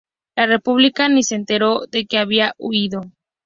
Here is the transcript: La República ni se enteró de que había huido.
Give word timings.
La 0.35 0.47
República 0.47 1.09
ni 1.09 1.21
se 1.21 1.35
enteró 1.35 1.81
de 1.91 2.07
que 2.07 2.17
había 2.17 2.55
huido. 2.57 3.01